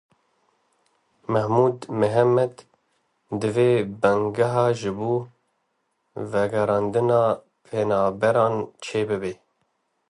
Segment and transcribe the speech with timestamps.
[1.31, 2.55] Mehmûd Mihemed
[3.39, 5.13] divê bingeh ji bo
[6.31, 7.21] vegerandina
[7.65, 9.33] penaberan çêbibe.